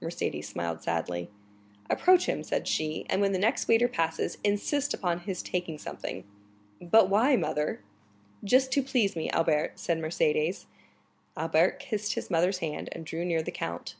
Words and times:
Mercédès 0.00 0.44
smiled 0.44 0.80
sadly. 0.80 1.28
"Approach 1.90 2.26
him," 2.26 2.44
said 2.44 2.68
she, 2.68 3.04
"and 3.10 3.20
when 3.20 3.32
the 3.32 3.36
next 3.40 3.66
waiter 3.66 3.88
passes, 3.88 4.38
insist 4.44 4.94
upon 4.94 5.18
his 5.22 5.42
taking 5.42 5.76
something." 5.76 6.22
"But 6.80 7.08
why, 7.08 7.34
mother?" 7.34 7.80
"Just 8.44 8.70
to 8.74 8.82
please 8.84 9.16
me, 9.16 9.28
Albert," 9.30 9.80
said 9.80 9.98
Mercédès. 9.98 10.66
Albert 11.36 11.80
kissed 11.80 12.14
his 12.14 12.30
mother's 12.30 12.58
hand, 12.58 12.90
and 12.92 13.04
drew 13.04 13.24
near 13.24 13.42
the 13.42 13.50
count. 13.50 13.96